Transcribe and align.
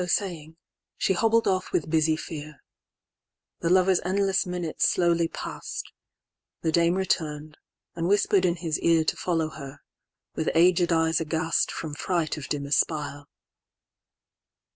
XXI.So 0.01 0.07
saying, 0.25 0.57
she 0.97 1.13
hobbled 1.13 1.47
off 1.47 1.71
with 1.71 1.87
busy 1.91 2.15
fear. 2.15 2.63
The 3.59 3.69
lover's 3.69 3.99
endless 4.03 4.47
minutes 4.47 4.89
slowly 4.89 5.27
pass'd; 5.27 5.91
The 6.61 6.71
dame 6.71 6.95
return'd, 6.95 7.59
and 7.95 8.07
whisper'd 8.07 8.43
in 8.43 8.55
his 8.55 8.79
earTo 8.79 9.15
follow 9.15 9.49
her; 9.49 9.81
with 10.33 10.49
aged 10.55 10.91
eyes 10.91 11.19
aghastFrom 11.19 11.95
fright 11.95 12.35
of 12.35 12.47
dim 12.49 12.65
espial. 12.65 13.27